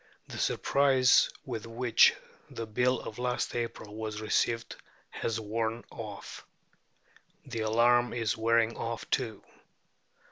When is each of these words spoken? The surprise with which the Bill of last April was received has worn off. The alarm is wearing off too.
The 0.29 0.39
surprise 0.39 1.29
with 1.45 1.67
which 1.67 2.15
the 2.49 2.65
Bill 2.65 3.01
of 3.01 3.19
last 3.19 3.55
April 3.55 3.95
was 3.95 4.19
received 4.19 4.75
has 5.11 5.39
worn 5.39 5.83
off. 5.91 6.43
The 7.45 7.59
alarm 7.59 8.11
is 8.11 8.35
wearing 8.35 8.75
off 8.77 9.07
too. 9.11 9.43